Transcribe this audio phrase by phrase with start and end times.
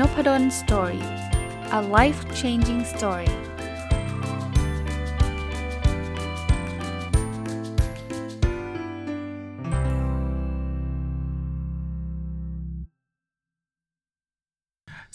[0.00, 1.04] Nopadol's Story
[1.78, 3.30] a life changing story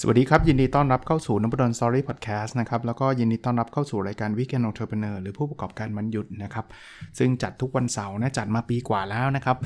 [0.01, 6.65] สวัสดีครับ ยินดีต้อนรับเข้าสู่ Nopadol's Story พอดแคสต์นะครับ แล้วก็ยินดีต้อนรับเข้าสู่รายการวิกเกนองเทอร์เ n เนอร์หรือผู้ประกอบการวันหยุดนะครับ
[7.17, 9.57] ซึ่งจัดทุกวันเสาร์นะ จัดมาปีกว่าแล้วนะครับ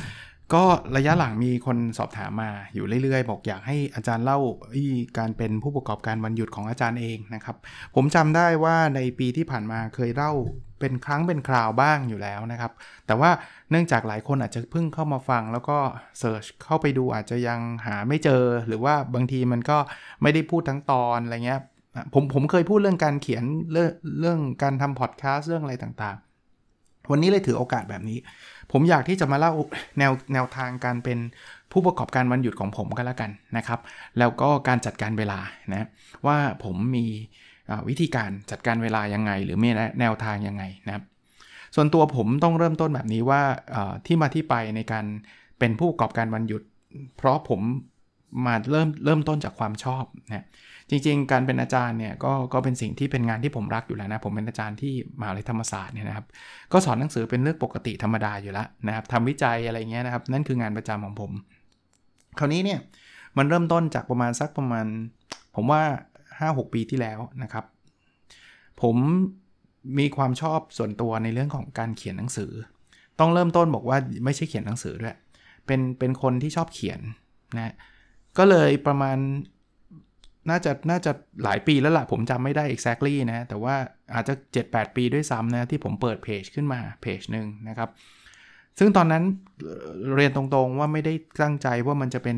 [0.54, 0.64] ก็
[0.98, 4.40] ระยะหลังมีคนสอบถามมาอยู่เรื่อยๆ บอกอยากให้อาจารย์เล่า
[5.18, 7.56] การเป็นผู้ประกอบการวันหยุดของอาจารย์เองนะครับ
[7.96, 10.32] ผมจำได้ว่าในปีที่ผ่านมาเคยเล่า
[10.80, 12.72] เป็นครั้งเป็นคราวบ้างอยู่แล้วนะครับ
[13.08, 13.30] แต่ว่า
[13.70, 15.78] เนื่องจากหลายคนอาจจะเพิ่งเข้ามาฟัง แล้วก็
[16.20, 19.78] เสิร์ชเข้าไปดูอาจจะยังหาไม่เจอ หรือว่าบางทีมันก็
[20.22, 21.62] ไม่ได้พูดทั้งตอนอะไรเงี้ย
[22.14, 28.18] ผมผมเคยพูดเรื่องการเขียนเรื่องเรื่องการทำพอดแคสต์เรื่องอะไรต่างๆ วันนี้เลยถือโอกาสแบบนี้
[28.72, 29.54] ผมอยากที่จะมาเล่า
[30.00, 31.20] แนวแนวทางการเป็น
[31.72, 33.80] ผู้ประกอบการวันหยุดของผมกันแล้วกันนะครับ
[34.20, 35.40] แล้วก็การจัดการเวลา
[35.74, 35.88] นะ
[36.28, 37.06] ว่าผมมี
[37.90, 41.04] วิธีการจัดการเวลายังไง หรือมีแนวทางยังไงนะครับ
[41.76, 43.42] ส่วนตัวผมต้องเริ่มต้นแบบนี้ว่า
[44.06, 45.06] ที่มาที่ไปในการ
[45.60, 46.62] เป็นผู้ประกอบการวันหยุด
[47.18, 47.62] เพราะผม
[48.46, 50.46] มาเริ่มเริ่มต้นจากความชอบนะ
[50.90, 56.26] จริง ๆ การเป็นอาจารย์เนี่ยก็ก็เป็นสิ่งที่เป็นงานที่ผมรักอยู่แล้วนะ ผมเป็นอาจารย์ที่มหาวิทยาลัยธรรมศาสตร์เนี่ยนะครับ
[56.72, 61.32] ก็สอนหนังสือเป็นเรื่องปกติธรรมดาอยู่แล้วนะครับทำวิจัยอะไรเงี้ยนะครับ นั่นคืองานประจำของผม
[62.40, 62.80] คราวนี้เนี่ย
[63.38, 64.86] มันเริ่มต้นจากประมาณสักประมาณ
[65.56, 65.82] ผมว่า
[66.30, 67.66] 5-6 ปีที่แล้วนะครับ
[68.82, 68.96] ผม
[70.00, 72.52] มีความชอบส่วนตัวในเรื่องของการเขียนหนังสือ
[73.20, 75.16] ต้องเริ่มต้นบอกว่าไม่ใช่เขียนหนังสือด้วย
[75.66, 77.00] เป็นเป็นคนที่ชอบเขียน
[77.56, 77.74] นะ
[78.38, 79.18] ก็เลยประมาณ
[80.50, 81.12] น่าจะน่าจะ
[81.44, 83.76] หลายปีแล้วละ่ะ ผมจำไม่ได้ exactly นะ แต่ว่า
[84.14, 84.34] อาจจะ
[84.66, 87.90] 7-8 ปีด้วยซ้ำนะ ที่ผมเปิดเพจขึ้นมาเพจหนึ่งนะครับ
[88.80, 89.24] ซึ่งตอนนั้น
[90.16, 92.38] เรียนตรงๆว่าไม่ได้ตั้งใจว่ามันจะเป็น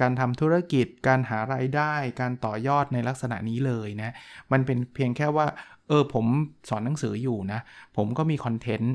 [0.00, 4.14] การทำธุรกิจ การหารายได้ การต่อยอดในลักษณะนี้เลยนะ
[4.52, 5.46] มันเป็นเพียงแค่ว่า
[5.88, 6.26] เออผม
[6.68, 7.60] สอนหนังสืออยู่นะ
[7.96, 8.94] ผมก็มีคอนเทนต์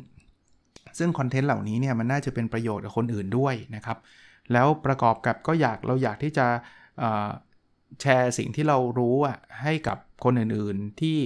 [0.98, 3.98] ซึ่งคอนเทนต์เหล่านี้เนี่ยมันน่าจะเป็นประโยชน์กับคนอื่นด้วยนะครับ
[4.54, 6.46] แล้วประกอบกับก็อยากเราอยากที่จะ
[8.02, 11.18] แชร์สิ่งที่เรารู้อะให้กับคนอื่นๆที่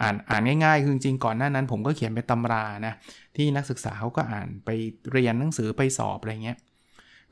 [0.00, 2.94] อ่านอ่านง่ายๆ คือจริงก่อนหน้านั้น ผมก็เขียนเป็นตำรานะ
[3.36, 4.70] ที่นักศึกษาเขาก็อ่านไป
[5.12, 6.58] เรียนหนังสือไปสอบอะไรเงี้ย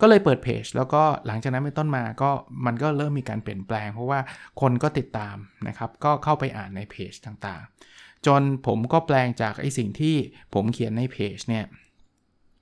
[0.00, 2.30] ก็เลยเปิดเพจแล้วก็หลังจากนั้นเป็นต้นมาก็
[2.66, 4.20] มันก็เริ่มมีการเปลี่ยนแปลง เพราะว่า
[4.60, 5.36] คนก็ติดตาม
[5.68, 10.16] นะครับก็เข้าไปอ่านในเพจต่างๆ จนผมก็แปลงจากไอ้สิ่งที่
[10.54, 11.64] ผมเขียนในเพจเนี่ย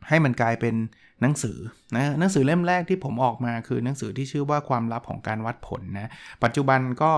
[0.09, 0.75] ให้มันกลายเป็น
[1.23, 1.59] หนังสือ
[1.97, 6.11] นะหนังสือเล่มแรกที่ผมออกมาคือหนังสือที่ชื่อว่าความลับของการวัดผลนะ
[6.45, 7.11] ปัจจุบันก็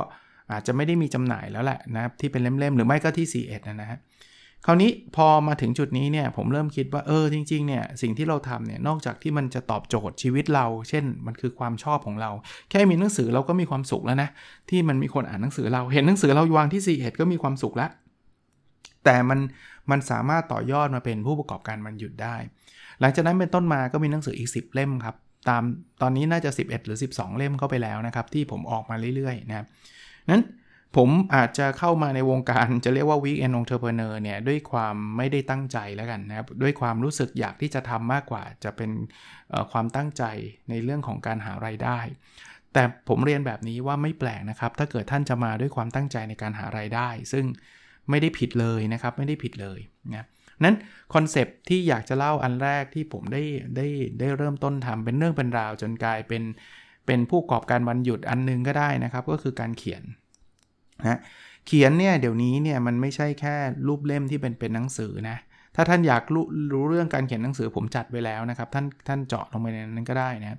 [0.52, 3.98] อาจจะไม่ได้มีจำหน่ายแล้วแหละนะที่เป็นเล่มๆ หรือไม่ก็ที่ 4 1 นะฮะ
[4.66, 12.30] คราวนี้พอมาถึงจุดนี้เนี่ยผมเริ่มคิดว่าเออจริงๆเนี่ยสิ่งที่เราทำเนี่ยนอกจากที่มันจะตอบโจทย์ชีวิตเรา เช่นมันคือความชอบของเรา
[12.70, 14.28] แค่มีหนังสือเราก็มีความสุขแล้วนะ
[14.70, 17.90] ที่มันมีคนอ่านหนังสือเราเห็นหนังสือเราวางที่ 4 1 ก็มีความสุขแล้ว
[19.04, 19.40] แต่มัน
[19.90, 22.36] มันสามารถต่อยอดมาเป็นผู้ประกอบการมันหยุดได้
[23.00, 25.16] หลังจากนั้นเป็นต้นมาก็มีหนังสืออีก 10 เล่มครับ
[25.48, 25.62] ตาม
[26.02, 29.66] ตอนนี้น่าจะ 11 หรือ 12 เล่มเข้าไปแล้วนะครับ ที่ผมออกมาเรื่อยๆนะครับ
[30.30, 30.44] นั้น
[30.96, 38.90] ผมอาจจะเข้ามาในวงการจะเรียกว่า Weekend Entrepreneur เนี่ย ด้วยความไม่ได้ตั้งใจแล้วกันนะครับ ด้วยความรู้สึกอยากที่จะทำมากกว่า จะเป็น
[39.72, 40.24] ความตั้งใจ
[40.70, 41.98] ในเรื่องของการหาไรายได้
[42.72, 47.44] แต่ผมเรียนแบบนี้ว่าไม่แปลกนะครับ ถ้าเกิดท่านจะมาด้วยความตั้งใจในการหาไรายได้ ซึ่ง
[48.10, 49.78] ไม่ได้ผิดเลยนะครับ ไม่ได้ผิดเลย
[50.14, 50.26] นะ
[50.64, 50.74] นั้น
[51.14, 53.42] concept ที่อยากจะเล่าอันแรกที่ผมได้
[53.76, 53.86] ได้
[54.20, 56.42] ได้เริ่มต้นทำเป็นเรื่องเป็นราวจนกลายเป็น
[57.06, 60.02] เป็นผู้ประกอบการวันหยุดอันนึงก็ได้นะครับ ก็คือการเขียน
[61.00, 61.18] นะ
[61.66, 63.54] เขียนเนี่ยเดี๋ยวนี้เนี่ยมันไม่ใช่แค่
[63.86, 65.36] รูปเล่มที่เป็นเป็นหนังสือนะ
[65.76, 70.58] ถ้าท่านอยากรู้รู้เรื่องการเขียนหนังสือผมจัดไว้แล้วนะครับ ท่านท่านเจาะลงไปในนั้นก็ได้นะ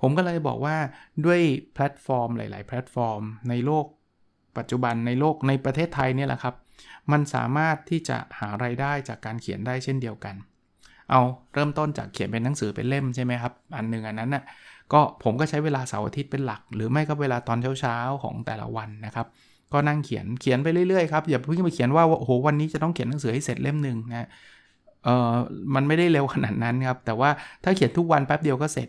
[0.00, 0.76] ผมก็เลยบอกว่า
[1.24, 1.40] ด้วย
[1.74, 3.86] แพลตฟอร์มหลาย ๆ แพลตฟอร์ม ในโลก
[4.58, 6.54] ปัจจุบันในโลกในประเทศไทยเนี่ยแหละครับ
[7.12, 10.34] มันสามารถที่จะหาไรายได้จากการเขียนได้เช่นเดียวกัน
[11.10, 11.20] เอา
[11.54, 14.44] เริ่มต้นจากเขียนเป็นหนังสือเป็นเล่มใช่ไหมครับ อันหนึ่งอันนั้นน่ะ
[14.92, 19.26] ก็ผมก็ใช้เวลาเสาร์อาทิตย์เป็นหลัก หรือไม่ก็เวลาตอนเช้าๆของแต่ละวันนะครับ
[19.72, 24.28] ก็นั่งเขียนเขียนไปเรื่อยๆครับอย่าเพิ่งไปเขียนว่าโอ้โหวันนี้จะต้องเขียนหนังสือให้เสร็จเล่มหนึ่งนะ
[25.04, 25.34] เออ
[25.74, 27.30] มันไม่ได้เร็วขนาดนั้นครับ แต่ว่า
[27.64, 28.88] ถ้าเขียนทุกวันแป๊บเดียวก็เสร็จ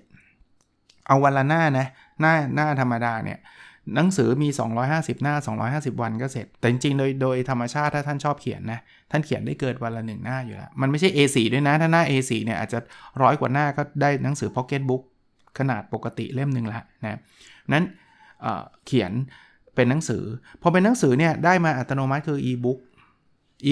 [1.07, 1.87] เอาวันละหน้านะ
[2.21, 3.39] หน้าหน้าธรรมดาเนี่ย
[3.95, 4.49] หนังสือมี
[4.85, 5.35] 250 หน้า
[5.93, 8.79] 250 วันก็เสร็จ แต่จริงๆ โดยโดยธรรมชาติถ้าท่านชอบเขียนนะ
[9.11, 12.79] ท่านเขียนได้เกินวันละหนึ่งหน้าอยู่แล้ว มันไม่ใช่ A4 ด้วยนะ ถ้าหน้า A4 เนี่ยอาจจะ
[13.21, 15.03] ร้อยกว่าหน้าก็ได้หนังสือ Pocket Book
[15.59, 17.19] ขนาดปกติเล่มหนึ่งละนะ
[17.73, 17.83] นั้น
[18.41, 19.11] เเขียน
[19.75, 20.23] เป็นหนังสือ
[20.61, 22.79] พอเป็นหนังสือเนี่ยได้มาอัตโนมัติคือ e-book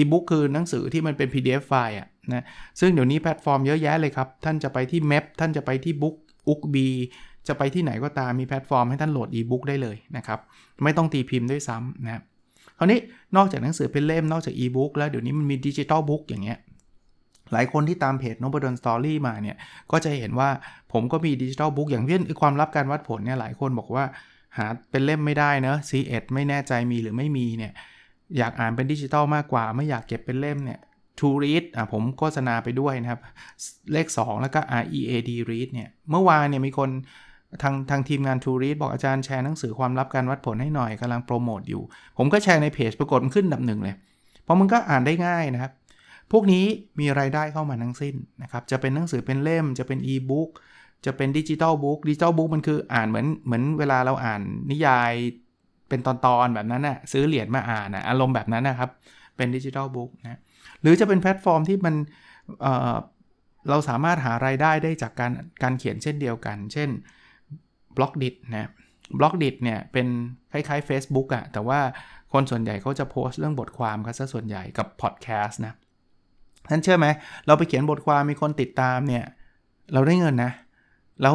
[0.00, 2.44] e-book คือหนังสือที่มันเป็น PDF ไฟล์อะนะ
[2.80, 6.88] ซึ่งเดี๋ยวนี้แพลตฟอร์มเยอะแยะเลยครับ ท่านจะไปที่ Meb ท่านจะไปที่ Ookbee
[7.48, 10.38] จะไปที่ไหนก็ตามมีแพลตฟอร์มให้ท่านโหลดอีบุ๊กได้เลยนะครับ
[10.84, 12.22] ไม่ต้องตีพิมพ์ด้วยซ้ำนะครับ
[12.78, 12.98] คราวนี้
[13.36, 16.58] นอกจากหนังสือเป็นเล่มนอกจากอีบุ๊กแล้วเดี๋ยวนี้มันมี digital book อย่างเงี้ย
[17.52, 19.56] หลายคนที่ตามเพจ Nopadol's Story มาเนี่ย
[19.90, 20.48] ก็จะเห็นว่า
[20.92, 24.04] ผมก็มี digital book อย่างเช่นความลับการวัดผลเนี่ยหลายคนบอกว่า
[24.56, 27.72] หาเป็นเล่มไม่ได้เนะ C1 ไม่แน่ใจมีหรือไม่มีเนี่ย
[28.38, 30.80] อยากอ่านเป็นดิจิตอลมากกว่า ไม่อยากเก็บเป็นเล่มเนี่ย
[31.18, 33.20] To Read อะผมโฆษณาไปด้วยนะครับ
[33.92, 36.90] เลข 2 แล้วก็ R E A D Read เนี่ยเมื่อวานเนี่ยมีคน
[37.62, 41.82] ทางทางทีมงาน To Read บอกอาจารย์แชร์หนังสือความลับการวัดผลให้หน่อยกำลังโปรโมทอยู่
[42.18, 43.94] ผมก็แชร์ในเพจปรากฏมันขึ้นอันดับหนึ่งเลย
[44.44, 45.72] เพราะมันก็อ่านได้ง่ายนะครับ
[46.32, 46.64] พวกนี้
[47.00, 50.50] มีรายได้เข้ามาทั้งสิ้นนะครับ จะเป็นหนังสือเป็นเล่ม จะเป็นอีบุ๊ก
[51.06, 54.40] จะเป็น digital book digital book มันคืออ่านเหมือนเหมือนเวลาเราอ่าน
[54.70, 55.12] นิยาย
[55.88, 58.90] เป็นตอนๆแบบนั้นน่ะซื้อเหรียญมาอ่านนะอารมณ์แบบนั้นนะครับ
[59.36, 60.38] เป็น digital book นะ
[60.82, 61.94] หรือจะเป็นแพลตฟอร์มที่มัน
[62.62, 66.88] เราสามารถหารายได้ได้จากการการเขียนเช่นเดียวกัน เช่น
[67.96, 68.68] Blockdit นะ
[69.18, 70.06] Blockdit เนี่ยเป็น
[70.52, 71.80] คล้ายๆ Facebook อะแต่ว่า
[72.32, 75.72] คนส่วนใหญ่เขาจะโพสต์เรื่องบทความกันซะส่วนใหญ่กับพอดแคสต์นะ
[76.70, 77.06] ท่านเชื่อไหม
[77.46, 79.24] เราไปเขียนบทความมีคนติดตามเนี่ย
[79.92, 80.52] เราได้เงินนะ
[81.22, 81.34] แล้ว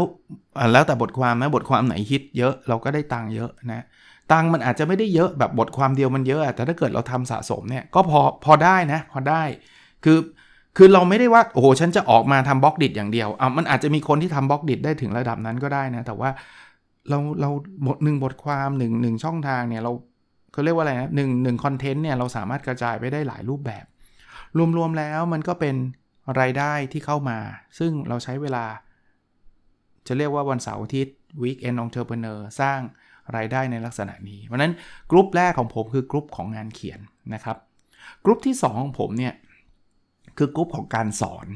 [0.73, 3.83] แล้วแต่บทความนะบทความไหนฮิตเยอะเราก็ได้ตังค์เยอะนะ
[4.31, 9.43] ตังค์มันอาจจะไม่ได้เยอะแบบบทความเดียวมันเยอะแต่ถ้าเกิดเราทำสะสมเนี่ยก็พอพอได้นะ พอได้
[10.03, 10.17] คือ
[10.77, 16.29] คือเราไม่ได้ว่าโอ้โหฉันจะออกมาทำ Blockdit อย่างเดียวอะมันอาจจะมีคนที่ทำ Blockdit ได้ถึงระดับนั้นก็ได้นะ แต่ว่า
[17.09, 17.49] เราเรา
[17.85, 19.91] บทหนึ่งบทความหนึ่งหนึ่งช่องทางเนี่ยเรา
[20.51, 23.85] เขาเรียกว่าอะไรนะหนึ่งหนึ่งคอนเทนต์เนี่ยเราสามารถกระจายไปได้หลายรูปแบบ
[24.77, 25.75] รวมๆแล้วมันก็เป็น
[26.39, 27.37] รายได้ที่เข้ามา
[27.79, 28.65] ซึ่งเราใช้เวลา
[30.07, 32.79] จะเรียกว่าวันเสาร์อาทิตย์ Weekend Entrepreneur สร้าง
[33.35, 34.73] รายได้ในลักษณะนี้ เพราะนั้น
[35.11, 36.99] กลุ่มแรกของผมคือกลุ่มของงานเขียน
[37.33, 37.57] นะครับ
[38.25, 39.33] กลุ่มที่ 2 ของผมเนี่ย
[40.37, 41.47] คือกลุ่มของการสอน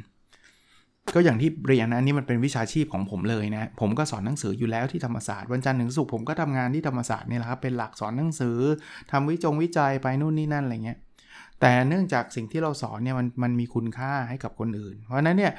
[1.15, 8.57] ก็อย่างที่เรียนนะนี่มันเป็นวิชาชีพของผมเลยนะ ผมก็สอนหนังสืออยู่แล้วที่ธรรมศาสตร์วันจันทร์ถึงศุกร์ผมก็ทำงานที่ธรรมศาสตร์นี่แหละครับเป็นหลักสอนหนังสือ
[9.11, 10.99] ทำวิจงวิจัยไปนู่นนี่นั่นอะไรเงี้ย
[11.61, 15.53] แต่เนื่องจากสิ่งที่เราสอนเนี่ยมันมันมีคุณค่าให้กับคนอื่น เพราะนั้นเนี่ย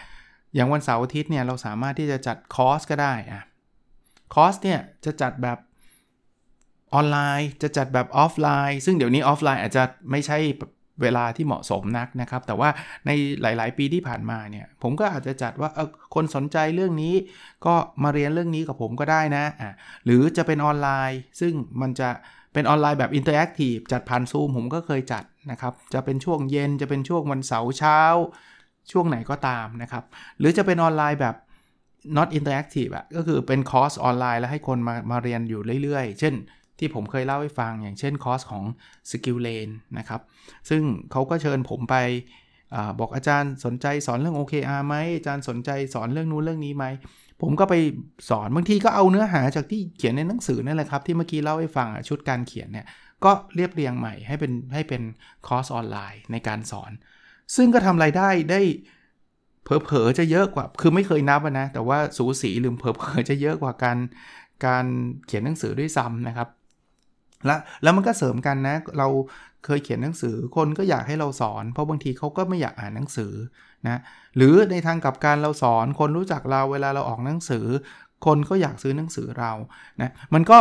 [0.54, 3.42] อย่างวันเสาร์อาทิตย์เนี่ยเราสามารถที่จะจัดคอร์สก็ได้อะ
[4.34, 5.58] คอร์สเนี่ยจะจัดแบบ
[6.94, 10.38] ออนไลน์ จะจัดแบบออฟไลน์ ซึ่งเดี๋ยวนี้ออฟไลน์อาจจะไม่ใช่
[11.02, 12.68] เวลาที่เหมาะสมนักนะครับ แต่ว่า
[13.06, 13.10] ใน
[13.42, 17.14] หลาย ๆ ปีที่ผ่านมาเนี่ย ผมก็อาจจะจัดว่าเออคนสนใจเรื่องนี้
[17.66, 19.72] ก็มาเรียนเรื่องนี้กับผมก็ได้นะะ
[20.04, 22.08] หรือจะเป็นออนไลน์ ซึ่งมันจะ
[22.52, 28.00] เป็นออนไลน์แบบ interactive จัดผ่านซูมผมก็เคยจัดนะครับ จะเป็นช่วงเย็นจะเป็นช่วงวันเสาร์เช้า
[28.92, 30.04] ช่วงไหนก็ตามนะครับ
[30.38, 31.34] หรือจะเป็นออนไลน์แบบ
[32.16, 36.34] not interactive อะก็คือเป็นคอร์สออนไลน์แล้วให้คนมามาเรียนอยู่เรื่อย ๆ เช่น
[36.78, 38.64] ที่ผมเคยเล่าให้ฟังอย่างเช่นคอร์สของ
[39.10, 40.20] Skill Lane นะครับ
[40.68, 40.82] ซึ่ง
[41.12, 41.96] เขาก็เชิญผมไปเอ
[42.74, 46.84] อบอกอาจารย์สนใจสอนเรื่อง OKR ไหมอาจารย์สนใจสอนเรื่องนู้นเรื่องนี้ไหม
[47.42, 47.74] ผมก็ไป
[48.30, 52.86] สอนบางทีก็เอาเนื้อหาจากที่เขียนในหนังสือนั่นแหละครับ ที่เมื่อกี้เล่าให้ฟังชุดการเขียนเนี่ย
[53.24, 55.02] ก็เรียบเรียงใหม่ให้เป็นให้เป็น
[55.46, 56.92] คอร์สออนไลน์ในการสอน
[57.56, 58.60] ซึ่งก็ทำไรายได้ได้
[59.64, 63.98] เผลอๆจะเยอะกว่า คือไม่เคยนับนะ แต่ว่าสูสีหรือเผลอๆจะเยอะกว่าการ
[64.66, 64.86] การ
[65.26, 66.48] เขียนหนังสือด้วยซ้ำนะครับ
[67.46, 69.08] แล้วแล้วมันก็เสริมกันนะ เรา
[69.64, 73.32] เคยเขียนหนังสือคนก็อยากให้เราสอน เพราะบางทีเขาก็ไม่อยากอ่านหนังสือ
[73.86, 74.00] นะ
[74.36, 77.66] หรือในทางกลับกันเราสอน คนรู้จักเราเวลาเราออกหนังสือ
[78.26, 79.52] คนก็อยากซื้อหนังสือเรา
[80.00, 80.58] นะมันก็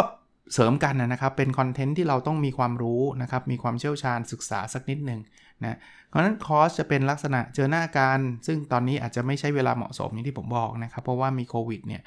[0.53, 5.21] เสริมกันนะครับ เป็นคอนเทนต์ที่เราต้องมีความรู้นะครับ มีความเชี่ยวชาญศึกษาสักนิดหนึ่ง
[5.63, 12.01] นะ เพราะนั้นคอร์สจะเป็นลักษณะเจอหน้ากัน ซึ่งตอนนี้อาจจะไม่ใช่เวลาเหมาะสมอย่างที่ผมบอกนะครับ เพราะว่ามีโควิดเนี่ย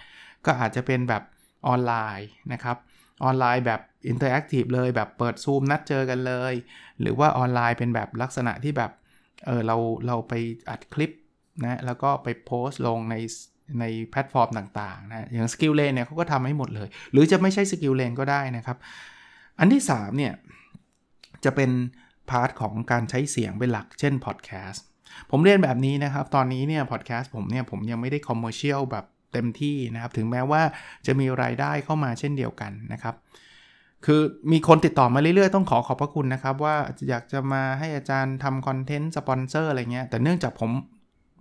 [0.47, 1.23] ก็อาจจะเป็นแบบ
[1.67, 2.77] ออนไลน์นะครับ
[3.25, 6.55] ออนไลน์แบบ interactive เลยแบบเปิดซูมนัดเจอกันเลย
[7.01, 8.91] หรือว่าออนไลน์เป็นแบบลักษณะที่แบบ
[9.47, 10.33] เออเราเราไป
[10.71, 11.11] อัดคลิป
[11.65, 13.17] นะแล้วก็ไปโพสต์ลงใน
[13.81, 18.77] ในแพลตฟอร์มต่างๆนะอย่าง Skill Lane เนี่ยเขาก็ทำให้หมดเลย หรือจะไม่ใช่ Skill Lane ก็ได้นะครับ
[19.59, 20.33] อันที่ 3 เนี่ย
[21.45, 21.71] จะเป็น
[22.31, 24.85] part ของการใช้เสียงเป็นหลักเช่นพอดแคสต์
[25.31, 30.63] ผมเรียนแบบนี้นะครับ ตอนนี้เนี่ยพอดแคสต์ผมเนี่ยผมยังไม่ได้ commercial แบบ เต็มที่นะครับถึงแม้ว่า
[31.07, 33.15] จะมีรายได้เข้ามาเช่นเดียวกันนะครับ
[34.07, 34.21] คือ
[34.53, 36.77] มีคนติดต่อมาเรื่อยๆ ต้องขอขอบพระคุณนะครับ ว่า
[37.09, 40.71] อยากจะมาให้อาจารย์ทำคอนเทนต์สปอนเซอร์อะไรเงี้ยแต่เนื่องจากผม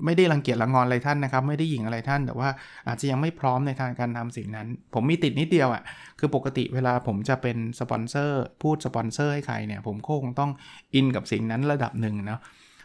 [0.06, 2.50] ไม่ได้รังเกียจละงงอนอะไรท่านนะครับ ไม่ได้หยิงอะไรท่าน แต่ว่า
[2.88, 5.84] อาจจะยังไม่พร้อมในทางการทำสิ่งนั้น ผมมีติดนิดเดียวอะ่ะ
[6.20, 10.52] คือปกติเวลาผมจะเป็นสปอนเซอร์พูดสปอนเซอร์ให้ใครเนี่ย ผมคงต้อง
[10.96, 12.40] อินกับสิ่งนั้นระดับหนึ่งนะ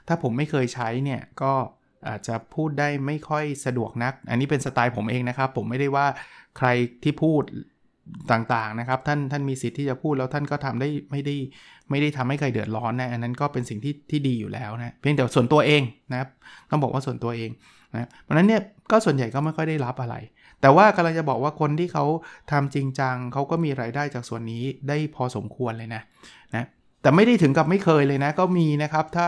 [0.08, 1.52] ถ้าผมไม่เคยใช้เนี่ยก็
[2.08, 6.06] อาจจะพูดได้ไม่ค่อยสะดวกนัก อันนี้เป็นสไตล์ผมเองนะครับ ผมไม่ได้ว่า
[6.58, 6.68] ใคร
[7.02, 7.42] ที่พูด
[8.32, 11.34] ต่างๆนะครับ ท่านท่านมีสิทธิ์ที่จะพูดแล้วท่านก็ทำได้ไม่ได้
[11.90, 15.82] ไม่ได้ทำให้ใครเดือดร้อนนะอันนั้นก็เป็นสิ่งที่ที่ดีอยู่แล้วนะเพียงแต่ส่วนตัวเอง
[16.12, 16.28] นะครับ
[16.70, 17.50] ต้องบอกว่าส่วนตัวเอง
[17.94, 20.16] นะเพราะนั้นเนี่ยก็ส่วนใหญ่ก็ไม่ค่อยได้รับอะไร
[20.60, 22.04] แต่ว่ากำลังจะบอกว่าคนที่เขา
[22.52, 26.02] ทำจริงจังเขาก็มีรายได้จากส่วนนี้ได้พอสมควรเลยนะ
[26.54, 26.66] นะ
[27.04, 29.26] แต่ไม่ได้ถึงกับไม่เคยเลยนะ ก็มีนะครับ ถ้า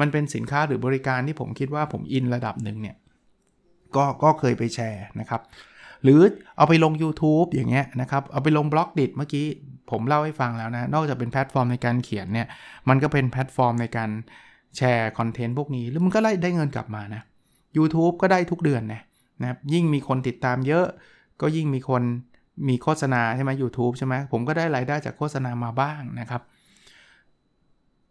[0.00, 2.96] มันเป็นสินค้าหรือบริการที่ผมคิดว่าผมอินระดับหนึ่งเนี่ย
[3.96, 5.40] ก็ก็เคยไปแชร์นะครับ
[6.04, 6.20] หรือ
[6.56, 9.46] เอาไปลง YouTube อย่างเงี้ยนะครับ เอาไปลง Blockdit เมื่อกี้
[9.90, 12.46] ผมเล่าให้ฟังแล้วนะ นอกจากเป็นแพลตฟอร์มในการเขียนเนี่ย
[12.88, 14.10] มันก็เป็นแพลตฟอร์มในการ
[14.76, 17.22] แชร์คอนเทนต์พวกนี้ แล้วมันก็ได้ได้เงินกลับมานะ
[17.76, 19.02] YouTube ก็ได้ทุกเดือนนะ
[19.40, 20.86] นะครับยิ่งมีคนติดตามเยอะ
[21.40, 22.02] ก็ยิ่งมีคน
[22.68, 26.42] มีโฆษณาใช่ไหมยูทูบใช่ไหมผมก็ได้รายได้จากโฆษณามาบ้างนะครับ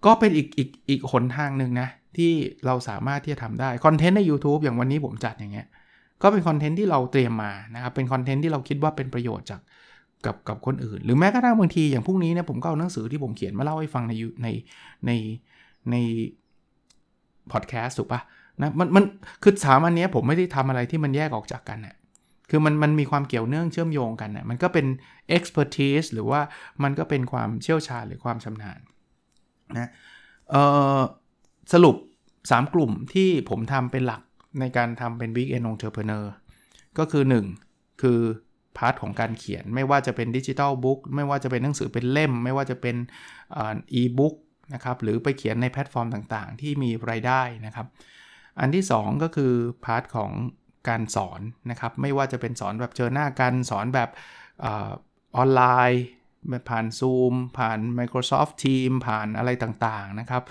[0.06, 2.32] ก็เป็นอีกอีกอีกหนทางหนึ่งนะ ที่
[2.66, 5.68] เราสามารถที่จะทำได้คอนเทนต์ใน YouTube อย่างวันนี้ผมจัดอย่างเงี้ย
[6.22, 9.62] ก็เป็นคอนเทนต์ที่เราเตรียมมานะครับเป็นคอนเทนต์ที่เราคิดว่าเป็นประโยชน์จาก
[10.26, 14.48] กับกับคนอื่น หรือแม้กระทั่งบางทีอย่างพรุ่งนี้เนี่ยผมก็เอาหนังสือที่ผมเขียนมาเล่าให้ฟังในใน
[15.06, 15.12] ใน
[15.92, 15.96] ใน
[17.52, 18.22] พอดแคสต์ถูกปะ
[18.62, 19.04] นะมันมัน
[19.44, 21.96] คือสามอันนี้ผมไม่ได้ทำอะไรที่มันแยกออกจากกันนะ่ะ
[22.50, 24.86] คือมันมันมีความเกี่ยวเนื่องเชื่อมโยงกันนะ่ะมันก็เป็น
[25.38, 26.42] expertise หรือว่า
[26.84, 28.80] มันก็เป็นความเชี่ยวชาญหรือความชำนาญ
[29.74, 29.90] นะ
[31.74, 31.96] สรุป
[32.36, 34.22] 3 กลุ่มที่ผมทำเป็นหลัก
[34.60, 36.26] ในการทำเป็น Weekend Entrepreneur
[36.98, 37.24] ก็คือ
[37.62, 38.20] 1 คือ
[38.78, 42.96] part ของการเขียนไม่ว่าจะเป็น digital book ไม่ว่าจะเป็นหนังสือเป็นเล่ม ไม่ว่าจะเป็น
[43.94, 44.36] อีบุ๊ก
[44.74, 47.88] นะครับหรือไปเขียนในแพลตฟอร์มต่างๆ ที่มีรายได้นะครับ
[48.60, 49.54] อันที่ 2 ก็คือ
[49.86, 50.32] part ของ
[50.90, 51.42] การสอน
[51.72, 54.10] นะครับ ไม่ว่าจะเป็นสอนแบบเจอหน้ากันสอนแบบ
[54.66, 56.04] ออนไลน์
[56.70, 60.44] ผ่าน Zoom ผ่าน Microsoft Teams ผ่านอะไรต่างๆนะครับ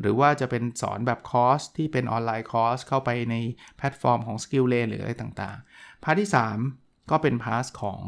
[0.00, 3.34] หรือว่าจะเป็นสอนแบบคอร์สที่เป็นออนไลน์คอร์สเข้าไปใน
[3.76, 6.30] แพลตฟอร์มของ Skill Lane หรืออะไรต่างๆ part ที่
[6.68, 8.00] 3 ก็เป็น part ของ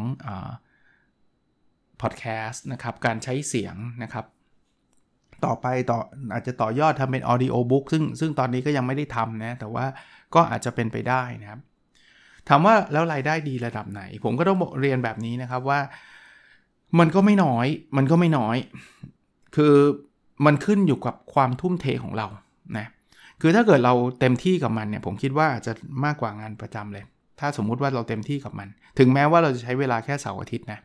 [2.02, 4.26] พอดแคสต์นะครับ การใช้เสียงนะครับ
[5.44, 5.98] ต่อไปต่อ
[6.32, 9.86] อาจจะต่อยอดทำเป็น audio book ซึ่งซึ่งตอนนี้ก็ยังไม่ได้ทำนะ แต่ว่า
[10.34, 11.60] ก็อาจจะเป็นไปได้นะครับ
[12.48, 15.80] ถามว่าแล้วรายได้ดีระดับไหน ผมก็ต้องเรียนแบบนี้นะครับว่า
[16.98, 18.56] มันก็ไม่น้อย มันก็ไม่น้อย
[19.56, 19.74] คือ
[20.46, 22.26] มันขึ้นอยู่กับความทุ่มเทของเรา
[22.78, 22.86] นะ
[23.40, 25.72] คือถ้าเกิดเราเต็มที่กับมันเนี่ย ผมคิดว่าอาจจะ
[26.04, 27.04] มากกว่างานประจำเลย
[27.40, 30.80] ถ้าสมมุติว่าเราเต็มที่กับมัน ถึงแม้ว่าเราจะใช้เวลาแค่เสาร์อาทิตย์นะ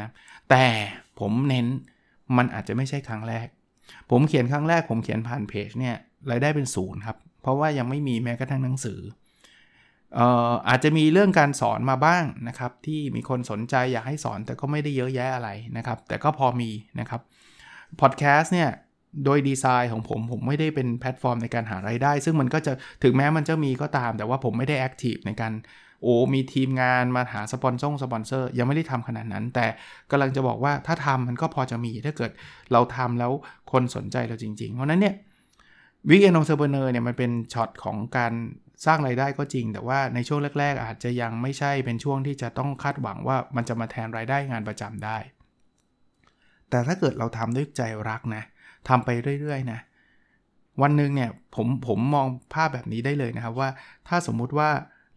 [0.00, 0.08] นะ
[0.50, 0.64] แต่
[1.20, 1.66] ผมเน้น
[2.36, 3.46] มันอาจจะไม่ใช่ครั้งแรก
[4.10, 5.96] ผมเขียนครั้งแรก ผมเขียนผ่านเพจเนี่ย
[6.30, 8.98] รายได้เป็นศูนย์ครับ เพราะว่ายังไม่มีแม้กระทั่งหนังสือ
[10.68, 17.20] อาจจะมีเรื่องการสอนมาบ้างนะครับ ที่มีคนสนใจอยากให้สอนแต่ก็ไม่ได้เยอะแยะอะไรนะครับ แต่ก็พอมีนะครับ
[18.00, 18.70] พอดแคสต์เนี่ย
[19.24, 25.52] โดยดีไซน์ของผมผมไม่ได้เป็นแพลตฟอร์มในการหารายได้ ซึ่งมันก็จะถึงแม้มันจะมีก็ตาม แต่ว่าผมไม่ได้ active ในการ
[26.02, 29.66] โอ้มีทีมงานมาหาสปอนเซอร์สปอนเซอร์ยังไม่ได้ทำขนาดนั้น แต่
[30.10, 32.30] กำลังจะบอกว่าถ้าทำมันก็พอจะมีถ้าเกิด
[32.72, 33.32] เราทำแล้ว
[33.72, 35.14] คนสนใจเราจริง ๆ เพราะนั้นเนี่ย
[36.08, 38.32] weekend entrepreneur เนี่ยมันเป็นช็อตของการ
[38.84, 45.18] สร้างรายได้ก็จริง แต่ว่าในช่วงแรก ๆ อาจจะยังไม่ใช่เป็นช่วงที่จะต้องคาดหวังว่ามันจะมาแทนรายได้งานประจำได้
[46.70, 48.42] แต่ถ้าเกิดเราทำด้วยใจรักนะ
[48.88, 49.08] ทำไป
[49.40, 49.80] เรื่อยๆนะ
[50.82, 53.68] วันหนึ่งเนี่ยผมผมมองภาพแบบนี้ได้เลยนะครับว่า
[54.08, 54.70] ถ้าสมมุติว่า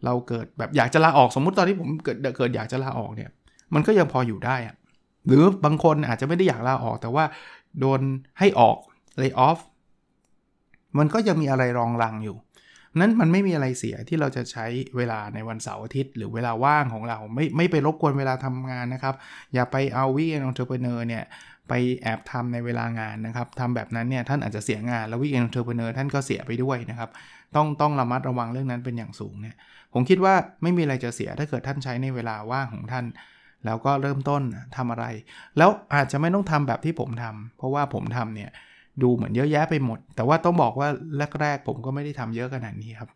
[0.04, 3.30] เราเกิดแบบอยากจะลาออกสมมุติตอนที่ผมเกิดเกิดอยากจะลาออกเนี่ย
[3.74, 4.74] มันก็ยังพออยู่ได้อะ
[5.26, 7.24] หรือบางคนอาจจะไม่ได้อยากลาออก แต่ว่า
[7.80, 8.00] โดน
[8.38, 8.76] ให้ออก
[9.20, 9.58] lay off
[10.98, 12.36] มันก็ยังมีอะไรรองรับอยู่
[12.96, 14.66] นั้นมันไม่มีอะไรเสียที่เราจะใช้
[14.96, 19.14] เวลาในวันเสาร์อาทิตย์ หรือเวลาว่างของเราไม่ไม่ไปรบกวนเวลาทำงานนะครับ
[19.54, 21.24] อย่าไปเอา weekend entrepreneur เนี่ย
[21.68, 27.10] ไปแอบทำในเวลางานนะครับทำแบบนั้นเนี่ยท่านอาจจะเสียงานแล้ว weekend entrepreneur ท่านก็เสียไปด้วยนะครับ
[27.56, 29.56] ต้องต้องระมัดระวังเรื่องนั้นเป็นอย่างสูงเนี่ย
[29.92, 33.04] ผมคิดว่าไม่มีอะไรจะเสียถ้าเกิดท่านใช้ในเวลาว่างของท่าน
[33.64, 34.42] แล้วก็เริ่มต้น
[34.76, 35.06] ทำอะไร
[35.58, 38.50] แล้วอาจจะไม่ต้องทำแบบที่ผมทำเพราะว่าผมทำเนี่ย
[39.02, 40.88] ดูเหมือนเยอะแยะไปหมด แต่ว่าต้องบอกว่า
[41.40, 43.10] แรก ๆ ผมก็ไม่ได้ทำเยอะขนาดนี้ครับ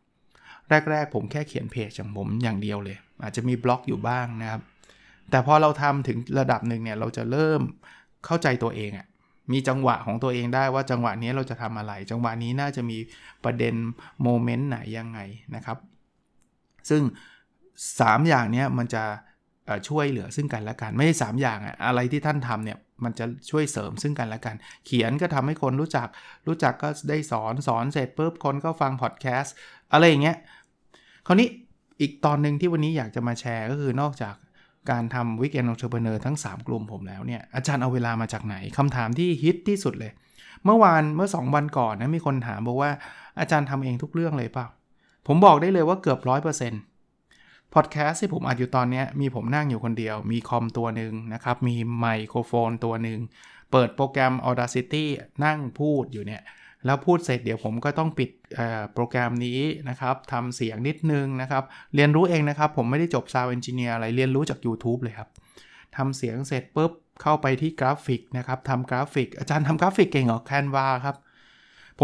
[0.91, 4.61] แรก ๆ ผมแค่เขียนเพจของผมอย่างเดียวเลย อาจจะมีบล็อกอยู่บ้างนะครับ
[5.31, 7.61] แต่พอเราทำถึงระดับหนึ่งเนี่ยเราจะเริ่ม
[8.27, 9.07] เข้าใจตัวเองอะ
[9.53, 12.99] มีจังหวะของตัวเองได้ว่าจังหวะนี้เราจะทำอะไร จังหวะนี้น่าจะมี
[13.45, 13.75] ประเด็น
[14.23, 15.19] moment ไหนยังไง
[15.55, 15.79] นะครับ
[16.91, 17.03] ซึ่ง
[17.62, 19.05] 3 อย่างนี้มันจะ
[19.89, 24.56] ช่วยเหลือซึ่งกันและกัน ไม่ใช่ 3 อย่างอะอะไรที่ท่านทำเนี่ย มันจะช่วยเสริมซึ่งกันและกัน
[24.87, 26.09] เขียนก็ทำให้คนรู้จัก
[26.47, 29.54] รู้จักก็ได้สอนสอนเสร็จปุ๊บคนก็ฟังพอดแคสต์
[29.92, 30.37] อะไรอย่างเงี้ย
[31.26, 31.49] คราวนี้
[32.00, 34.35] อีกตอนหนึ่งที่วันนี้อยากจะมาแชร์ก็คือนอกจาก
[34.90, 40.12] การทำ weekend entrepreneur ทั้ง 3 กลุ่มผมแล้วเนี่ย อาจารย์เอาเวลามาจากไหนคำถามที่ฮิตที่สุดเลย
[40.64, 42.90] เมื่อวานเมื่อ 2 วันก่อนนะมีคนถามบอกว่า
[43.40, 44.66] อาจารย์ทำเองทุกเรื่องเลยเปล่า
[45.26, 46.80] ผมบอกได้เลยว่าเกือบร้อยเปอร์เซ็นต์
[47.75, 53.19] พอดแคสต์ที่ผมอัดอยู่ตอนนี้มีผมนั่งอยู่คนเดียว มีคอมตัวหนึ่งนะครับ มีไมโครโฟนตัวหนึ่ง
[53.73, 55.05] เปิดโปรแกรม Audacity
[55.45, 56.43] นั่งพูดอยู่เนี่ย
[56.85, 58.31] แล้วพูดเสร็จเดี๋ยวผมก็ต้องปิด
[58.95, 61.64] โปรแกรมนี้นะครับทำเสียงนิดนึงนะครับ
[61.95, 65.29] เรียนรู้เองนะครับ ผมไม่ได้จบ Sound Engineer อะไร เรียนรู้จาก YouTube เลยครับ
[65.97, 71.17] ทำเสียงเสร็จปุ๊บ เข้าไปที่กราฟิกนะครับทำกราฟิก อาจารย์ทำกราฟิกเก่งเหรอ Canva ครับ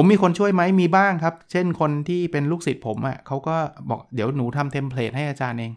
[0.00, 3.56] ผมมีคนช่วยไหมมีบ้างครับ เช่นคนที่เป็นลูกศิษย์ผมอะ่ะเขาก็
[3.90, 5.72] บอกเดี๋ยวหนูทำเทมเพลตให้อาจารย์เอง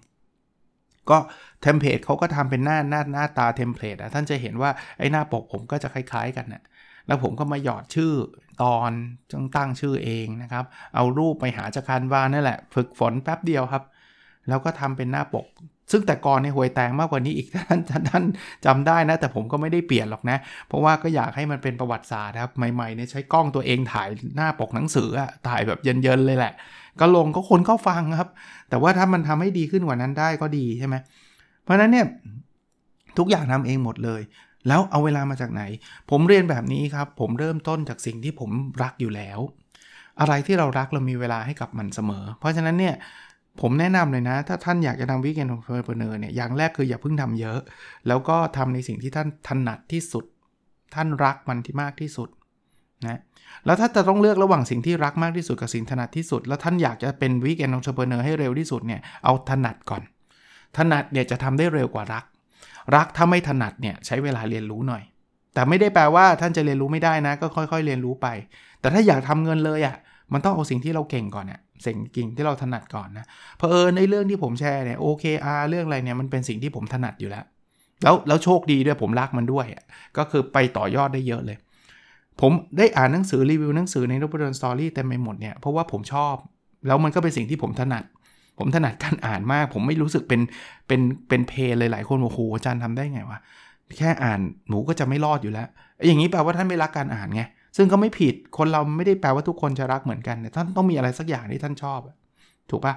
[1.10, 1.18] ก็
[1.62, 6.64] เทมเพลตเขาก็ทำเป็นหน้าหน้าหน้าตาเทมเพลตอะท่านจะเห็นว่าไอ้หน้าปกผมก็จะคล้าย ๆ กันนะ่ะ
[7.08, 8.14] แล้วผมก็มาหยอดชื่อ
[8.64, 8.92] ตอน
[9.32, 13.84] จงตั้งชื่อเองนะครับ เอารูปไปหาจาก Canva นั่นแหละ ฝึกฝนแป๊บเดียวครับ
[14.48, 15.46] แล้วก็ทำเป็นหน้าปก
[15.92, 17.80] ซึ่งแต่ก่อนในห่วยแตงมากกว่านี้อีกท่าน
[18.10, 18.24] ท่าน
[18.66, 26.54] จำได้นะ แต่ผมก็ไม่ได้เปลี่ยนหรอกนะ เพราะว่าก็อยากให้มันเป็นประวัติศาสตร์ครับ ใหม่ๆเนี่ยใช้กล้องตัวเองถ่ายหน้าปกหนังสืออะถ่ายแบบเย็นๆเลยแหละ
[27.00, 28.30] ก็ลงก็คนเข้าฟังครับ
[28.70, 30.96] แต่ว่าถ้ามันทำให้ดีขึ้นกว่านั้นได้ก็ดีใช่ไหม
[31.64, 32.06] เพราะนั้นเนี่ย
[33.18, 34.22] ทุกอย่างทำเองหมดเลย
[34.68, 35.64] แล้วเอาเวลามาจากไหน
[36.10, 38.52] ผมเรียนแบบนี้ครับ ผมเริ่มต้นจากสิ่งที่ผม
[38.84, 39.40] รักอยู่แล้ว
[40.20, 42.96] อะไรที่เรารักเรามีเวลาให้กับมันเสมอ เพราะฉะนั้นเนี่ย
[43.60, 47.60] ผมแนะนำเลยนะ ถ้าท่านอยากจะทำ weekend entrepreneur เนี่ยอย่างแรกคืออย่าเพิ่งทำเยอะ
[48.08, 50.26] แล้วก็ทำในสิ่งที่ท่านถนัดที่สุด
[50.96, 52.30] ท่านรักมันที่มากที่สุด
[53.08, 53.20] นะ
[53.66, 60.02] แล้วถ้าจะต้องเลือกระหว่างสิ่งที่รักมากที่สุดกับสิ่งถนัดที่สุด แล้วท่านอยากจะเป็น weekend entrepreneur ให้เร็วที่สุดเนี่ยเอาถนัดก่อน
[60.78, 62.26] ถนัดเนี่ยจะทำได้เร็วกว่ารัก
[62.96, 65.04] รักถ้าไม่ถนัดเนี่ยใช้เวลาเรียนรู้หน่อย
[65.54, 68.28] แต่ไม่ได้แปลว่าท่านจะเรียนรู้ไม่ได้นะ ก็ค่อย ๆ เรียนรู้ไป
[68.82, 69.96] แต่ถ้าอยากทำเงินเลยอะ่ะ
[70.34, 73.26] มันต้องเอาสิ่งที่เราเก่งก่อนเนี่ยสิ่งกิ่งที่เราถนัดก่อนนะ
[73.58, 77.46] เพอเออในเรื่องที่ผมแชร์เนี่ยโอเคอาเรื่องอะไรเนี่ยมันเป็นสิ่งที่ผมถนัดอยู่แล้ว
[78.04, 79.66] แล้วแล้วโชคดีด้วยผมรักมันด้วย
[80.18, 81.58] ก็คือไปต่อยอดได้เยอะเลย
[82.42, 86.36] ผมได้อ่านหนังสือรีวิวหนังสือในรูปดนสตอรี่เต็มไปหมดเนี่ยเพราะว่าผมชอบ
[86.88, 88.04] แล้วมันก็เป็นสิ่งที่ผมถนัด
[88.60, 90.42] ผมถนัดการอ่านมาก ผมไม่รู้สึกเป็น
[90.88, 93.40] เป็นเป็นเพลเลยหลายคนบอกโหอาจารย์ทำได้ไงวะ
[93.98, 95.68] แค่อ่านหนูก็จะไม่รอดอยู่แล้ว
[96.06, 97.44] อย่างนี้แปลว่าท่านไม่รักการอ่านไง
[97.78, 102.00] ซึ่งก็ไม่ผิดคนเราไม่ได้แปลว่าทุกคนจะรักเหมือนกันแต่ท่านต้องมีอะไรสักอย่างที่ท่านชอบ
[102.70, 102.94] ถูกปะ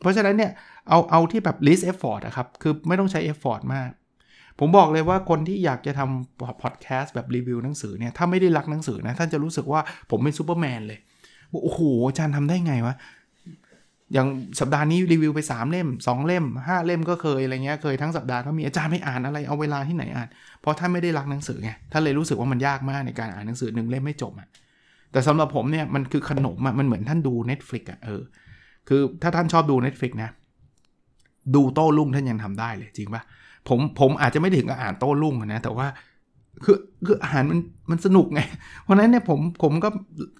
[0.00, 0.50] เพราะฉะนั้นเนี่ย
[0.88, 3.90] เอาเอาที่แบบ least effort อะครับ คือไม่ต้องใช้ effort มาก
[4.58, 9.80] ผมบอกเลยว่าคนที่อยากจะทำพอดแคสต์แบบรีวิวหนังสือเนี่ยถ้าไม่ได้รักหนังสือนะท่านจะรู้สึกว่า
[10.10, 10.98] ผมเป็นซูเปอร์แมนเลย
[11.62, 12.94] โอ้โหอาจารย์ทำได้ไงวะ
[14.12, 14.28] อย่าง
[14.60, 20.28] สัปดาห์นี้รีวิวไป 3 เล่ม 2 เล่ม 5 เล่มก็เคยอะไรเงี้ยเคยทั้งสัปดาห์ก็มีอาจารย์ไม่อ่านอะไรเอาเวลาที่ไหนอ่าน
[20.60, 24.48] เพราะท่านไม่ได้รักหนังสือไงท่านเลยรู้สึกว่ามันยากมากในการอ่านหนังสือหนึ่งเล่มไม่จบอะ
[25.12, 28.22] แต่สำหรับผมเนี่ยมันคือขนมอะมันเหมือนท่านดู Netflix อะเออ
[28.88, 30.30] คือถ้าท่านชอบดู Netflix นะ
[31.54, 33.22] ดูโต้รุ่งท่านยังทำได้เลยจริงปะ
[33.68, 35.86] ผมผมอาจจะไม่ถึงกับอ่านโต้รุ่งนะแต่ว่า
[36.64, 37.60] คือคืออาหารมัน
[37.90, 38.40] มันสนุกไง
[38.82, 39.88] เพราะนั้นเนี่ยผมผมก็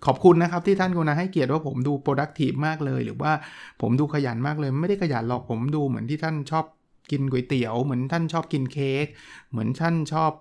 [0.07, 3.33] ขอบคุณนะครับ ที่ท่านกรุณาให้เกียรติว่าผมดู productive มากเลย หรือว่า
[3.81, 6.65] ผมดูขยันมากเลย ไม่ได้ขยันหรอกผมดูเหมือนที่ท่านชอบ
[7.11, 9.07] กินก๋วยเตี๋ยว เหมือนท่านชอบกินเค้ก
[9.51, 10.33] เหมือนท่านชอบ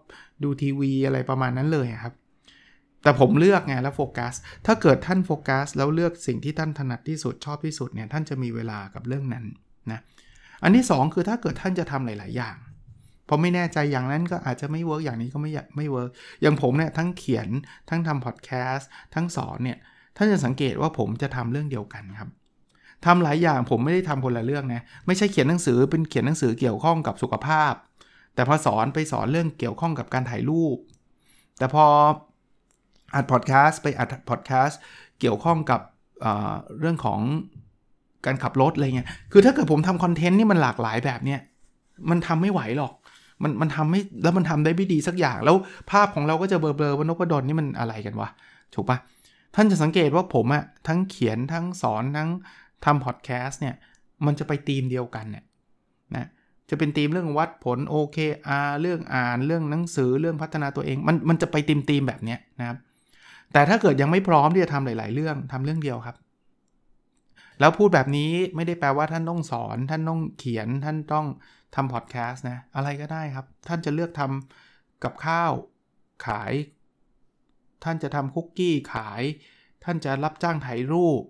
[0.44, 2.14] ดูทีวีอะไรประมาณนั้นเลยครับ
[3.04, 4.34] แต่ผมเลือกไงแล้วโฟกัส
[4.66, 9.46] ถ้าเกิดท่านโฟกัส แล้วเลือกสิ่งที่ท่านถนัดที่สุดชอบที่สุดเนี่ยท่านจะมีเวลากับเรื่องนั้น
[9.92, 10.00] นะ
[10.64, 12.56] อันที่ 2 คือถ้าเกิดท่านจะทำหลาย ๆ อย่าง
[13.34, 16.10] พอไม่แน่ใจอย่างนั้นก็อาจจะไม่เวิร์กอย่างนี้ก็ไม่ไม่เวิร์ก
[16.42, 17.48] อย่างผมเนี่ยทั้งเขียน
[17.90, 19.78] ทั้งทำพอดแคสต์ทั้งสอนเนี่ย
[20.18, 22.30] ท่านจะสังเกตว่าผมจะทำเรื่องเดียวกันครับ
[23.06, 27.74] ทำหลายอย่างผมไม่ได้ทำคนละเรื่องนะไม่ใช่เขียนหนังสือเป็นเขียนหนังสือเกี่ยวข้องกับสุขภาพ
[28.36, 30.78] แต่พอสอนไปสอนเรื่องเกี่ยวข้องกับการถ่ายรูป
[31.58, 31.86] แต่พอ
[33.16, 34.80] อัดพอดแคสต์ไปอัดพอดแคสต์
[35.20, 35.82] เกี่ยวข้องกับ
[36.80, 37.20] เรื่องของ
[38.26, 41.40] การขับรถอะไรเงี้ยคือถ้าเกิดผมทำคอนเทนต์นี่มันหลากหลายแบบเนี้ย
[42.10, 42.94] มันทำไม่ไหวหรอก
[43.44, 45.56] มันมันทำให้แล้วมันทำได้ไม่ดีสักอย่าง แล้ว
[45.92, 48.30] ภาพของเราก็จะเบลอๆว่านกกระดอนนี่มันอะไรกันวะ
[48.76, 48.98] ถูกปะ
[49.56, 52.30] ท่านจะสังเกตว่าผมอะทั้งเขียนทั้งสอนทั้ง
[52.86, 53.76] ทำพอดแคสต์เนี่ย
[54.26, 55.44] มันจะไปธีมเดียวกันเนี่ย
[56.16, 56.28] นะ
[56.70, 62.78] จะเป็นธีมเรื่องวัดผล OKR เรื่องอ่านเรื่องหนังสือเรื่องพัฒนาตัวเองมันมันจะไปธีมธีมแบบเนี้ยนะครับ
[63.54, 66.16] แต่ถ้าเกิดยังไม่พร้อมที่จะทำหลาย ๆ เรื่องทำเรื่องเดียวครับ
[67.60, 71.26] แล้วพูดแบบนี้ไม่ได้แปลว่าท่านต้องสอน ท่านต้องเขียนท่านต้อง
[71.76, 75.52] ทำพอดแคสต์นะ อะไรก็ได้ครับ ท่านจะเลือกทำกับข้าว
[76.26, 76.54] ขาย
[77.84, 79.22] ท่านจะทำคุกกี้ขาย
[79.84, 81.24] ท่านจะรับจ้างถ่ายรูป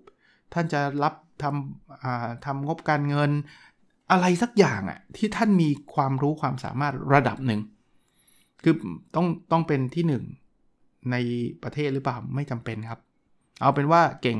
[0.54, 3.30] ท่านจะรับทำทำงบการเงิน
[4.10, 7.60] อะไรสักอย่างอะ่ะที่ท่านมีความรู้ความสามารถระดับหนึ่ง
[8.62, 8.74] คือ
[9.14, 10.24] ต้องต้องเป็นที่หนึ่ง
[11.10, 11.16] ใน
[11.62, 13.00] ประเทศหรือเปล่าไม่จำเป็นครับ
[13.60, 14.38] เอาเป็นว่าเก่ง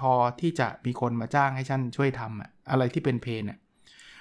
[0.00, 3.58] พอที่จะมีคนมาจ้างให้ท่านช่วยทำอะอะไรที่เป็นเพนอะ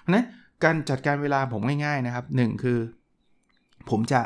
[0.02, 0.26] เพราะนั้น
[0.64, 2.80] การจัดการเวลาผมง่ายๆนะครับ 1 คือ
[3.90, 4.22] ผมจะ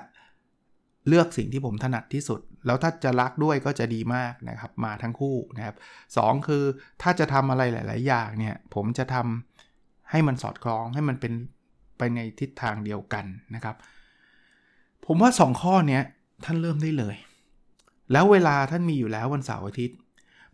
[1.08, 5.76] เลือกสิ่งที่ผมถนัดที่สุด แล้วถ้าจะรักด้วยก็จะดีมากนะครับ มาทั้งคู่นะครับ
[6.16, 6.18] ส
[6.48, 6.64] คือ
[7.02, 11.34] ถ้าจะทำอะไรหลาย ๆ อย่างเนี่ยผมจะทำให้มันสอดคล้องให้มันเป็น
[11.98, 13.76] ไปในทิศทางเดียวกันนะครับ
[15.06, 16.00] ผมว่า 2 ข้อนี้
[16.46, 17.16] ท่านเริ่มได้เลย
[18.12, 19.98] แล้วเวลาท่านมีอยู่แล้ววันเสาร์อาทิตย์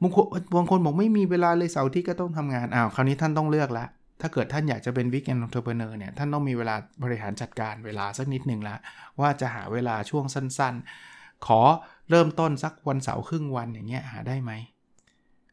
[0.02, 3.86] บางคนบางคนบอกไม่มีเวลาเลยเสาร์ที่ก็ต้องทำงานอ้าวคราวนี้ท่านต้องเลือกละ
[4.21, 8.75] ถ้าเกิดท่านอยากจะเป็น weekend entrepreneur เนี่ยท่านต้องมีเวลาบริหารจัดการเวลาสักนิดหนึ่งละ
[9.19, 11.62] ว่าจะหาเวลาช่วงสั้นๆ ขอ
[12.10, 14.51] เริ่มต้นสักวันเสาร์ครึ่งวันอย่างเงี้ยหาได้ไหม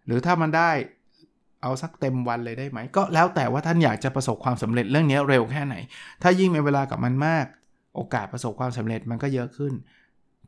[0.07, 0.71] หรือถ้ามันได้
[1.63, 5.75] เอาสักเต็มวันเลยได้ไหม ก็แล้วแต่ว่าท่านอยากจะประสบความสำเร็จเรื่องนี้เร็วแค่ไหน
[6.23, 7.47] ถ้ายิ่งมีเวลากับมันมาก
[7.97, 9.73] โอกาสประสบความสำเร็จมันก็เยอะขึ้น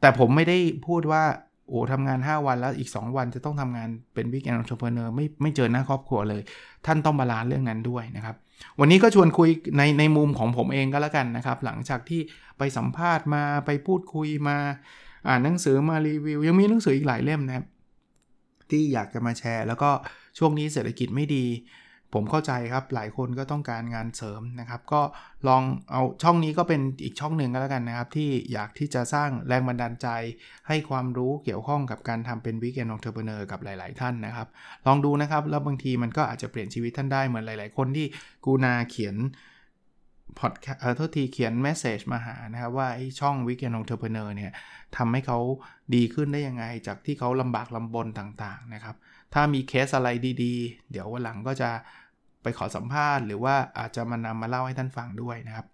[0.01, 1.23] แต่ผมไม่ได้พูดว่า
[1.71, 6.43] โอ้ทำงาน 5 วันแล้วอีก 2 วันจะต้องทำงานเป็น weekend entrepreneur ไม่ไม่เจอหน้าครอบครัวเลย
[6.87, 8.37] ท่านต้องบาลานซ์เรื่องนั้นด้วยนะครับ
[8.81, 12.21] วันนี้ก็ชวนคุยในในมุมของผมเองก็แล้วกันนะครับ หลังจากที่
[12.59, 14.57] ไปสัมภาษณ์มาไปพูดคุยมา
[15.29, 17.67] อ่านหนังสือมารีวิว ยังมีหนังสืออีกหลายเล่มนะครับ
[18.71, 19.91] ที่อยากจะมาแชร์ แล้วก็
[20.39, 21.45] ช่วงนี้เศรษฐกิจไม่ดี
[22.15, 25.03] ผมเข้าใจครับหลายคนก็ต้องการงานเสริมนะครับ ก็
[25.49, 30.09] ลองเอาช่องนี้ก็เป็นอีกช่องหนึ่งก็แล้วกันนะครับ ที่อยากที่จะสร้างแรงบันดาลใจ
[30.69, 34.49] ให้ความรู้เกี่ยวข้องกับการทำเป็น weekend entrepreneur กับหลาย ๆ ท่านนะครับ
[34.87, 38.07] ลองดูนะครับ แล้วบางทีมันก็อาจจะเปลี่ยนชีวิตท่านได้เหมือนหลาย ๆ คนที่
[38.45, 39.17] กูนาเขียน
[40.39, 44.53] พอดเออโทษทีเขียน message มาหานะครับว่าไอ้ช่อง Weekend Entrepreneur เนี่ย
[44.97, 45.39] ทำให้เขา
[45.95, 48.97] ดีขึ้นได้ยังไง จากที่เขาลำบากลำบนต่าง ๆ นะครับ
[49.35, 50.09] ถ้ามีเคสอะไร
[50.43, 51.71] ดี ๆ เดี๋ยววันหลังก็จะ
[52.43, 55.67] ไปขอสัมภาษณ์หรือว่าอาจจะมานำมาเล่าให้ท่านฟังด้วยนะครับ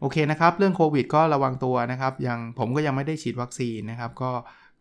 [0.00, 4.30] โอเคนะครับ เรื่องโควิดก็ระวังตัวนะครับยังผมก็ยังไม่ได้ฉีดวัคซีนนะครับ ก็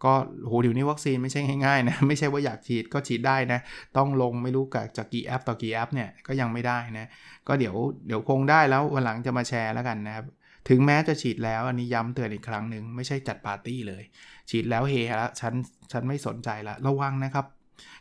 [0.06, 0.14] ก็
[0.46, 3.60] โหเดี๋ยวนี้วัคซีนไม่ใช่ง่ายๆนะไม่ใช่ว่าอยากฉีดก็ฉีดได้นะ
[3.98, 7.10] ต้องลงไม่รู้กับจากกี่แอปต่อกี่แอปเนี่ยก็ยังไม่ได้นะ
[7.48, 7.76] ก็เดี๋ยว
[8.08, 10.26] เดี๋ยวคงได้แล้ววันหลังจะมาแชร์แล้วกันนะครับ
[10.70, 14.04] ถึงแม้จะฉีดแล้วอันนี้ย้ำเตือนอีกครั้งหนึ่งไม่ใช่จัดปาร์ตี้เลย
[14.50, 15.54] ฉีดแล้วเฮแล้วฉัน
[15.92, 17.46] ฉันไม่สนใจละระวังนะครับ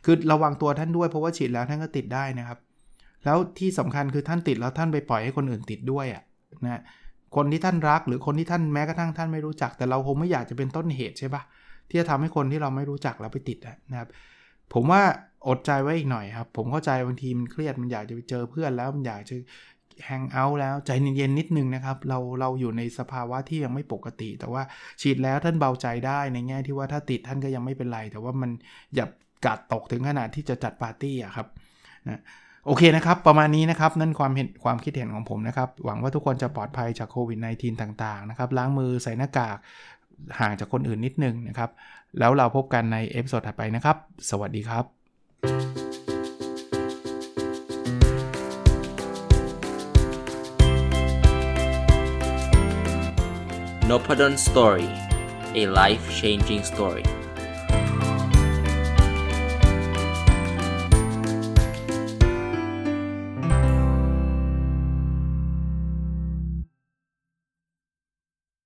[0.05, 2.59] คือระวังตัวท่านด้วยเพราะว่าฉีดแล้วท่านก็ติดได้นะครับ
[3.25, 6.23] แล้วที่สำคัญคือท่านติดแล้วท่านไปปล่อยให้คนอื่นติดด้วยอะ่ะ
[6.65, 6.83] นะ
[7.37, 11.43] คนที่ท่านรักหรือคนที่ท่านแม้กระทั่งท่านไม่รู้จัก แต่เราคงไม่อยากจะเป็นต้นเหตุใช่ปะ
[11.89, 13.59] ที่จะทำให้คนที่เราไม่รู้จักเราไปติด
[13.91, 14.09] นะครับ
[14.73, 15.03] ผมว่า
[15.49, 19.35] อดใจไว้อีกหน่อยครับ ผมเข้าใจบางทีมันเครียดมันอยากจะไปเจอเพื่อนแล้วมันอยากจะ
[20.07, 24.63] แฮงเอาท์แล้วใจเย็นๆนิดนึงนะครับ เราเราอยู่ในสภาวะที่ยังไม่ปกติ แต่ว่า
[25.01, 28.51] ฉีดแล้วท่านเบาใจได้ในแง่ที่ว่าถ้าติดท่านก็ยังไม่เป็นไร แต่ว่ามัน
[28.95, 29.07] อย่า
[29.45, 31.47] การ์ดตกถึงขนาดที่จะจัดปาร์ตี้อะครับ
[32.09, 32.21] นะ
[32.67, 39.57] โอเคนะครับ ประมาณนี้นะครับ นั่นความเห็นความคิดเห็นของผมนะครับ หวังว่าทุกคนจะปลอดภัยจากโควิด -19 ต่างๆ นะครับ ล้างมือใส่หน้ากาก
[40.41, 41.71] ห่างจากคนอื่นนิดนึงนะครับ
[42.19, 43.97] แล้วเราพบกันใน episode ถัดไปนะครับ
[44.31, 44.85] สวัสดีครับ
[53.91, 54.89] n o p a d o n Story
[55.61, 57.20] a life changing story